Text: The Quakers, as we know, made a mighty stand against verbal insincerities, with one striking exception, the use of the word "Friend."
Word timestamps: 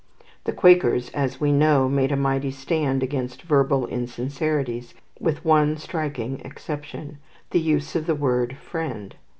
The 0.45 0.51
Quakers, 0.51 1.11
as 1.11 1.39
we 1.39 1.51
know, 1.51 1.87
made 1.87 2.11
a 2.11 2.15
mighty 2.15 2.49
stand 2.49 3.03
against 3.03 3.43
verbal 3.43 3.85
insincerities, 3.85 4.95
with 5.19 5.45
one 5.45 5.77
striking 5.77 6.39
exception, 6.39 7.19
the 7.51 7.59
use 7.59 7.95
of 7.95 8.07
the 8.07 8.15
word 8.15 8.57
"Friend." 8.57 9.15